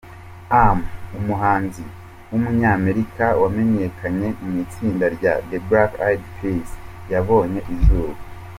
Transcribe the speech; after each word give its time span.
am, 0.65 0.79
umuhanzi 1.17 1.83
w’umunyamerika 2.29 3.25
wamenyekanye 3.41 4.27
mu 4.43 4.51
itsinda 4.63 5.05
rya 5.15 5.33
The 5.49 5.57
Black 5.69 5.91
Eyed 6.07 6.23
Peas 6.37 6.69
yabonye 7.11 7.61
izuba. 7.75 8.19